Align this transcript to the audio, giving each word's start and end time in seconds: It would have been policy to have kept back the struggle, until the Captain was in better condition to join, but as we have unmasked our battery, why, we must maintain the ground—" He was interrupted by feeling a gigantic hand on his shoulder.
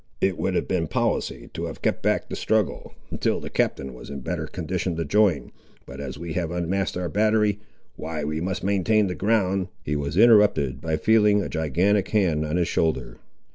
It 0.19 0.35
would 0.39 0.55
have 0.55 0.67
been 0.67 0.87
policy 0.87 1.51
to 1.53 1.65
have 1.65 1.83
kept 1.83 2.01
back 2.01 2.27
the 2.27 2.35
struggle, 2.35 2.95
until 3.11 3.39
the 3.39 3.51
Captain 3.51 3.93
was 3.93 4.09
in 4.09 4.21
better 4.21 4.47
condition 4.47 4.95
to 4.95 5.05
join, 5.05 5.51
but 5.85 6.01
as 6.01 6.17
we 6.17 6.33
have 6.33 6.49
unmasked 6.49 6.97
our 6.97 7.07
battery, 7.07 7.59
why, 7.97 8.23
we 8.23 8.41
must 8.41 8.63
maintain 8.63 9.05
the 9.05 9.13
ground—" 9.13 9.67
He 9.83 9.95
was 9.95 10.17
interrupted 10.17 10.81
by 10.81 10.97
feeling 10.97 11.43
a 11.43 11.49
gigantic 11.49 12.07
hand 12.07 12.43
on 12.47 12.57
his 12.57 12.67
shoulder. 12.67 13.19